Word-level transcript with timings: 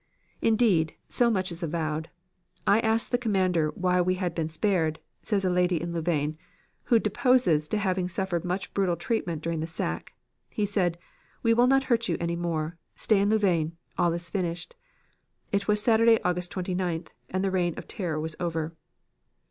Indeed, 0.41 0.95
so 1.09 1.29
much 1.29 1.51
is 1.51 1.61
avowed. 1.61 2.09
'I 2.65 2.79
asked 2.79 3.11
the 3.11 3.19
commander 3.19 3.69
why 3.75 4.01
we 4.01 4.15
had 4.15 4.33
been 4.33 4.49
spared,' 4.49 4.97
says 5.21 5.45
a 5.45 5.49
lady 5.51 5.79
in 5.79 5.93
Louvain, 5.93 6.39
who 6.85 6.97
deposes 6.97 7.67
to 7.67 7.77
having 7.77 8.09
suffered 8.09 8.43
much 8.43 8.73
brutal 8.73 8.95
treatment 8.95 9.43
during 9.43 9.59
the 9.59 9.67
sack. 9.67 10.15
He 10.55 10.65
said: 10.65 10.97
'We 11.43 11.53
will 11.53 11.67
not 11.67 11.83
hurt 11.83 12.09
you 12.09 12.17
any 12.19 12.35
more. 12.35 12.79
Stay 12.95 13.19
in 13.19 13.29
Louvain. 13.29 13.77
All 13.95 14.11
is 14.13 14.27
finished.' 14.31 14.73
It 15.51 15.67
was 15.67 15.79
Saturday, 15.83 16.19
August 16.23 16.51
29th, 16.51 17.09
and 17.29 17.45
the 17.45 17.51
reign 17.51 17.75
of 17.77 17.87
terror 17.87 18.19
was 18.19 18.35
over. 18.39 18.73